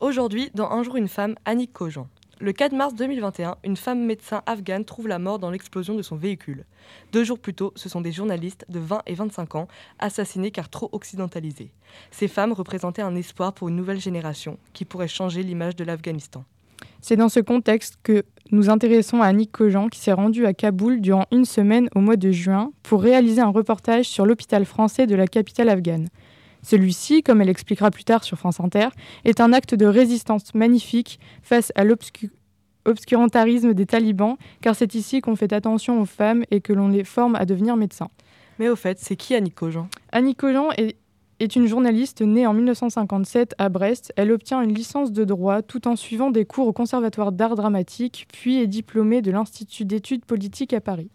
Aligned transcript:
Aujourd'hui, 0.00 0.50
dans 0.54 0.70
Un 0.70 0.82
jour 0.82 0.96
une 0.96 1.08
femme, 1.08 1.36
Annick 1.44 1.72
Kojand. 1.72 2.08
Le 2.40 2.52
4 2.52 2.72
mars 2.72 2.94
2021, 2.94 3.56
une 3.62 3.76
femme 3.76 4.04
médecin 4.04 4.42
afghane 4.44 4.84
trouve 4.84 5.06
la 5.06 5.20
mort 5.20 5.38
dans 5.38 5.50
l'explosion 5.50 5.94
de 5.94 6.02
son 6.02 6.16
véhicule. 6.16 6.64
Deux 7.12 7.22
jours 7.22 7.38
plus 7.38 7.54
tôt, 7.54 7.72
ce 7.76 7.88
sont 7.88 8.00
des 8.00 8.10
journalistes 8.10 8.66
de 8.68 8.80
20 8.80 9.02
et 9.06 9.14
25 9.14 9.54
ans 9.54 9.68
assassinés 10.00 10.50
car 10.50 10.68
trop 10.68 10.88
occidentalisés. 10.90 11.70
Ces 12.10 12.26
femmes 12.26 12.52
représentaient 12.52 13.02
un 13.02 13.14
espoir 13.14 13.52
pour 13.52 13.68
une 13.68 13.76
nouvelle 13.76 14.00
génération 14.00 14.58
qui 14.72 14.84
pourrait 14.84 15.06
changer 15.06 15.44
l'image 15.44 15.76
de 15.76 15.84
l'Afghanistan. 15.84 16.44
C'est 17.00 17.16
dans 17.16 17.28
ce 17.28 17.40
contexte 17.40 17.98
que 18.02 18.24
nous 18.50 18.70
intéressons 18.70 19.22
à 19.22 19.26
Annick 19.26 19.52
Kojand 19.52 19.88
qui 19.88 20.00
s'est 20.00 20.12
rendue 20.12 20.44
à 20.44 20.54
Kaboul 20.54 21.00
durant 21.00 21.26
une 21.30 21.44
semaine 21.44 21.88
au 21.94 22.00
mois 22.00 22.16
de 22.16 22.32
juin 22.32 22.72
pour 22.82 23.00
réaliser 23.00 23.42
un 23.42 23.50
reportage 23.50 24.06
sur 24.06 24.26
l'hôpital 24.26 24.64
français 24.64 25.06
de 25.06 25.14
la 25.14 25.28
capitale 25.28 25.68
afghane. 25.68 26.08
Celui-ci, 26.64 27.22
comme 27.22 27.42
elle 27.42 27.50
expliquera 27.50 27.90
plus 27.90 28.04
tard 28.04 28.24
sur 28.24 28.38
France 28.38 28.58
Inter, 28.58 28.88
est 29.24 29.40
un 29.40 29.52
acte 29.52 29.74
de 29.74 29.84
résistance 29.84 30.54
magnifique 30.54 31.20
face 31.42 31.70
à 31.74 31.84
l'obscurantarisme 31.84 33.74
des 33.74 33.86
talibans, 33.86 34.36
car 34.62 34.74
c'est 34.74 34.94
ici 34.94 35.20
qu'on 35.20 35.36
fait 35.36 35.52
attention 35.52 36.00
aux 36.00 36.06
femmes 36.06 36.44
et 36.50 36.62
que 36.62 36.72
l'on 36.72 36.88
les 36.88 37.04
forme 37.04 37.36
à 37.36 37.44
devenir 37.44 37.76
médecins. 37.76 38.08
Mais 38.58 38.70
au 38.70 38.76
fait, 38.76 38.98
c'est 38.98 39.16
qui 39.16 39.34
Kojand 39.52 39.88
Annick 40.10 40.38
Kojand 40.38 40.70
est, 40.78 40.96
est 41.38 41.54
une 41.54 41.66
journaliste 41.66 42.22
née 42.22 42.46
en 42.46 42.54
1957 42.54 43.54
à 43.58 43.68
Brest. 43.68 44.14
Elle 44.16 44.32
obtient 44.32 44.62
une 44.62 44.72
licence 44.72 45.12
de 45.12 45.24
droit 45.24 45.60
tout 45.60 45.86
en 45.86 45.96
suivant 45.96 46.30
des 46.30 46.46
cours 46.46 46.66
au 46.66 46.72
Conservatoire 46.72 47.32
d'art 47.32 47.56
dramatique, 47.56 48.26
puis 48.32 48.58
est 48.58 48.66
diplômée 48.66 49.20
de 49.20 49.30
l'Institut 49.30 49.84
d'études 49.84 50.24
politiques 50.24 50.72
à 50.72 50.80
Paris. 50.80 51.10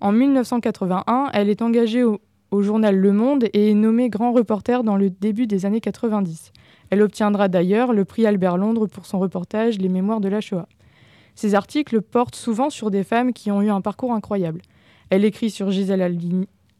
En 0.00 0.12
1981, 0.12 1.30
elle 1.32 1.48
est 1.48 1.62
engagée 1.62 2.04
au, 2.04 2.20
au 2.50 2.62
journal 2.62 2.96
Le 2.96 3.12
Monde 3.12 3.44
et 3.52 3.70
est 3.70 3.74
nommée 3.74 4.08
grand 4.08 4.32
reporter 4.32 4.84
dans 4.84 4.96
le 4.96 5.10
début 5.10 5.46
des 5.46 5.66
années 5.66 5.80
90. 5.80 6.52
Elle 6.90 7.02
obtiendra 7.02 7.48
d'ailleurs 7.48 7.92
le 7.92 8.04
prix 8.04 8.26
Albert 8.26 8.56
Londres 8.56 8.86
pour 8.86 9.06
son 9.06 9.18
reportage 9.18 9.78
Les 9.78 9.88
Mémoires 9.88 10.20
de 10.20 10.28
la 10.28 10.40
Shoah. 10.40 10.68
Ses 11.34 11.54
articles 11.54 12.00
portent 12.00 12.36
souvent 12.36 12.70
sur 12.70 12.90
des 12.90 13.04
femmes 13.04 13.32
qui 13.32 13.50
ont 13.50 13.62
eu 13.62 13.70
un 13.70 13.80
parcours 13.80 14.12
incroyable. 14.12 14.62
Elle 15.10 15.24
écrit 15.24 15.50
sur 15.50 15.70
Gisèle 15.70 16.02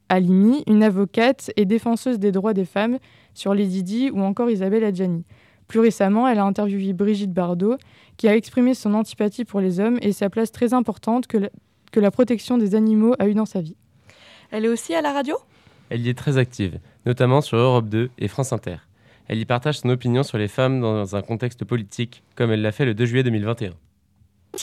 Halimi, 0.08 0.64
une 0.67 0.83
avocate 0.83 1.50
et 1.56 1.64
défenseuse 1.64 2.19
des 2.19 2.33
droits 2.33 2.55
des 2.55 2.64
femmes, 2.64 2.98
sur 3.34 3.55
Lady 3.55 3.83
Di 3.83 4.11
ou 4.11 4.23
encore 4.23 4.48
Isabelle 4.48 4.84
Adjani. 4.84 5.25
Plus 5.69 5.80
récemment, 5.80 6.27
elle 6.27 6.39
a 6.39 6.45
interviewé 6.45 6.92
Brigitte 6.92 7.33
Bardot, 7.33 7.77
qui 8.17 8.28
a 8.28 8.36
exprimé 8.36 8.73
son 8.73 8.95
antipathie 8.95 9.45
pour 9.45 9.61
les 9.61 9.80
hommes 9.80 9.98
et 10.01 10.12
sa 10.12 10.30
place 10.30 10.53
très 10.53 10.73
importante 10.73 11.27
que 11.27 11.36
la, 11.36 11.51
que 11.92 12.01
la 12.01 12.11
protection 12.11 12.56
des 12.56 12.75
animaux 12.75 13.14
a 13.19 13.28
eue 13.28 13.34
dans 13.34 13.47
sa 13.47 13.61
vie. 13.61 13.77
Elle 14.51 14.64
est 14.64 14.69
aussi 14.69 14.95
à 14.95 15.03
la 15.03 15.12
radio? 15.12 15.36
Elle 15.91 16.01
y 16.01 16.09
est 16.09 16.19
très 16.19 16.39
active, 16.39 16.79
notamment 17.05 17.41
sur 17.41 17.59
Europe 17.59 17.89
2 17.89 18.11
et 18.19 18.29
France 18.29 18.53
Inter. 18.53 18.77
Elle 19.29 19.39
y 19.39 19.45
partage 19.45 19.81
son 19.81 19.89
opinion 19.89 20.23
sur 20.23 20.39
les 20.39 20.48
femmes 20.48 20.81
dans 20.81 21.17
un 21.17 21.23
contexte 21.23 21.65
politique, 21.65 22.23
comme 22.34 22.51
elle 22.51 22.62
l'a 22.62 22.73
fait 22.73 22.84
le 22.84 22.95
2 22.95 23.06
juillet 23.06 23.23
2021 23.23 23.73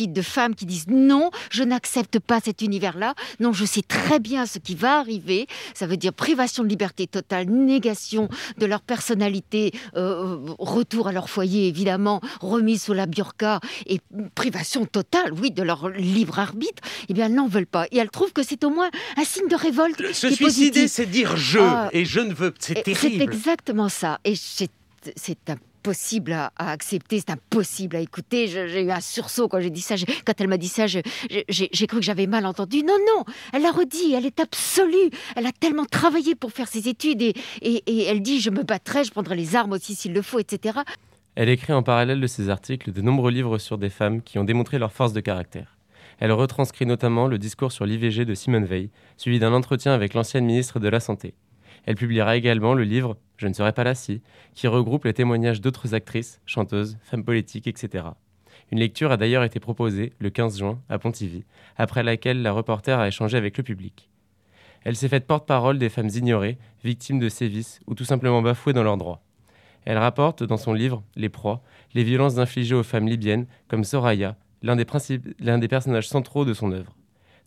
de 0.01 0.21
femmes 0.21 0.55
qui 0.55 0.65
disent 0.65 0.87
non, 0.87 1.29
je 1.51 1.63
n'accepte 1.63 2.19
pas 2.19 2.39
cet 2.39 2.61
univers-là. 2.61 3.13
Non, 3.39 3.53
je 3.53 3.65
sais 3.65 3.81
très 3.81 4.19
bien 4.19 4.45
ce 4.45 4.59
qui 4.59 4.75
va 4.75 4.99
arriver. 4.99 5.47
Ça 5.73 5.87
veut 5.87 5.97
dire 5.97 6.13
privation 6.13 6.63
de 6.63 6.69
liberté 6.69 7.07
totale, 7.07 7.47
négation 7.47 8.27
de 8.57 8.65
leur 8.65 8.81
personnalité, 8.81 9.71
euh, 9.95 10.37
retour 10.59 11.07
à 11.07 11.11
leur 11.11 11.29
foyer 11.29 11.67
évidemment, 11.67 12.21
remise 12.41 12.83
sous 12.83 12.93
la 12.93 13.05
burqa 13.05 13.59
et 13.85 13.99
privation 14.35 14.85
totale, 14.85 15.33
oui, 15.33 15.51
de 15.51 15.63
leur 15.63 15.89
libre 15.89 16.39
arbitre. 16.39 16.81
Eh 17.09 17.13
bien, 17.13 17.27
elles 17.27 17.35
n'en 17.35 17.47
veulent 17.47 17.65
pas. 17.65 17.85
Et 17.91 17.97
elles 17.97 18.09
trouvent 18.09 18.33
que 18.33 18.43
c'est 18.43 18.63
au 18.63 18.69
moins 18.69 18.89
un 19.17 19.23
signe 19.23 19.47
de 19.47 19.55
révolte. 19.55 20.13
Se 20.13 20.29
suicider, 20.29 20.87
c'est 20.87 21.05
dire 21.05 21.37
je 21.37 21.59
ah. 21.59 21.89
et 21.91 22.05
je 22.05 22.19
ne 22.19 22.33
veux. 22.33 22.53
C'est 22.59 22.83
terrible. 22.83 23.15
C'est 23.17 23.23
exactement 23.23 23.89
ça. 23.89 24.19
Et 24.23 24.35
c'est 24.35 24.69
un 25.49 25.57
impossible 25.83 26.31
à, 26.31 26.51
accepter, 26.55 27.19
c'est 27.19 27.31
impossible 27.31 27.97
à 27.97 27.99
écouter. 27.99 28.47
J'ai 28.47 28.83
eu 28.83 28.91
un 28.91 29.01
sursaut 29.01 29.49
quand 29.49 29.59
j'ai 29.59 29.69
dit 29.69 29.81
ça. 29.81 29.95
Quand 30.25 30.33
elle 30.39 30.47
m'a 30.47 30.57
dit 30.57 30.69
ça, 30.69 30.87
j'ai 30.87 31.87
cru 31.87 31.97
que 31.97 32.05
j'avais 32.05 32.25
mal 32.25 32.45
entendu. 32.45 32.83
Non, 32.83 32.97
non, 33.05 33.25
elle 33.51 33.65
a 33.65 33.71
redit, 33.71 34.13
elle 34.13 34.25
est 34.25 34.39
absolue. 34.39 35.09
Elle 35.35 35.45
a 35.45 35.51
tellement 35.51 35.83
travaillé 35.83 36.35
pour 36.35 36.51
faire 36.51 36.69
ses 36.69 36.87
études 36.87 37.21
et, 37.21 37.33
et, 37.61 38.03
elle 38.05 38.21
dit 38.21 38.39
je 38.39 38.49
me 38.49 38.63
battrai, 38.63 39.03
je 39.03 39.11
prendrai 39.11 39.35
les 39.35 39.57
armes 39.57 39.73
aussi 39.73 39.93
s'il 39.93 40.13
le 40.13 40.21
faut, 40.21 40.39
etc. 40.39 40.79
Elle 41.35 41.49
écrit 41.49 41.73
en 41.73 41.83
parallèle 41.83 42.21
de 42.21 42.27
ses 42.27 42.49
articles 42.49 42.93
de 42.93 43.01
nombreux 43.01 43.31
livres 43.31 43.57
sur 43.57 43.77
des 43.77 43.89
femmes 43.89 44.21
qui 44.21 44.39
ont 44.39 44.45
démontré 44.45 44.79
leur 44.79 44.93
force 44.93 45.11
de 45.11 45.19
caractère. 45.19 45.77
Elle 46.19 46.31
retranscrit 46.31 46.85
notamment 46.85 47.27
le 47.27 47.37
discours 47.37 47.73
sur 47.73 47.85
l'IVG 47.85 48.23
de 48.23 48.35
Simone 48.35 48.65
Veil, 48.65 48.89
suivi 49.17 49.39
d'un 49.39 49.51
entretien 49.51 49.93
avec 49.93 50.13
l'ancienne 50.13 50.45
ministre 50.45 50.79
de 50.79 50.87
la 50.87 51.01
Santé. 51.01 51.33
Elle 51.85 51.95
publiera 51.95 52.35
également 52.37 52.73
le 52.73 52.83
livre 52.83 53.17
Je 53.37 53.47
ne 53.47 53.53
serai 53.53 53.73
pas 53.73 53.83
là 53.83 53.95
si, 53.95 54.21
qui 54.53 54.67
regroupe 54.67 55.05
les 55.05 55.13
témoignages 55.13 55.61
d'autres 55.61 55.93
actrices, 55.93 56.41
chanteuses, 56.45 56.97
femmes 57.03 57.25
politiques, 57.25 57.67
etc. 57.67 58.05
Une 58.71 58.79
lecture 58.79 59.11
a 59.11 59.17
d'ailleurs 59.17 59.43
été 59.43 59.59
proposée 59.59 60.13
le 60.19 60.29
15 60.29 60.59
juin 60.59 60.79
à 60.89 60.97
Pontivy, 60.97 61.43
après 61.77 62.03
laquelle 62.03 62.41
la 62.41 62.51
reporter 62.51 62.99
a 62.99 63.07
échangé 63.07 63.37
avec 63.37 63.57
le 63.57 63.63
public. 63.63 64.09
Elle 64.83 64.95
s'est 64.95 65.09
faite 65.09 65.27
porte-parole 65.27 65.77
des 65.77 65.89
femmes 65.89 66.09
ignorées, 66.09 66.57
victimes 66.83 67.19
de 67.19 67.29
sévices 67.29 67.79
ou 67.87 67.95
tout 67.95 68.05
simplement 68.05 68.41
bafouées 68.41 68.73
dans 68.73 68.83
leurs 68.83 68.97
droits. 68.97 69.21
Elle 69.85 69.97
rapporte 69.97 70.43
dans 70.43 70.57
son 70.57 70.73
livre 70.73 71.03
Les 71.15 71.29
proies 71.29 71.61
les 71.93 72.03
violences 72.03 72.37
infligées 72.37 72.75
aux 72.75 72.83
femmes 72.83 73.07
libyennes 73.07 73.45
comme 73.67 73.83
Soraya, 73.83 74.35
l'un 74.61 74.75
des, 74.75 74.85
l'un 75.39 75.57
des 75.57 75.67
personnages 75.67 76.07
centraux 76.07 76.45
de 76.45 76.53
son 76.53 76.71
œuvre. 76.71 76.95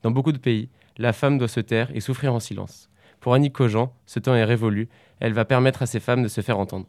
Dans 0.03 0.11
beaucoup 0.11 0.33
de 0.33 0.39
pays, 0.39 0.69
la 0.99 1.13
femme 1.13 1.39
doit 1.39 1.49
se 1.49 1.61
taire 1.61 1.91
et 1.95 2.01
souffrir 2.01 2.33
en 2.33 2.41
silence. 2.41 2.89
Pour 3.27 3.35
Annie 3.35 3.51
Cogent, 3.51 3.93
ce 4.07 4.21
temps 4.21 4.37
est 4.37 4.45
révolu, 4.45 4.89
elle 5.19 5.33
va 5.33 5.45
permettre 5.45 5.83
à 5.83 5.87
ces 5.87 5.99
femmes 5.99 6.23
de 6.23 6.29
se 6.29 6.43
faire 6.43 6.61
entendre. 6.61 6.87